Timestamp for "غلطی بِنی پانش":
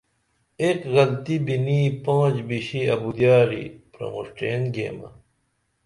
0.93-2.35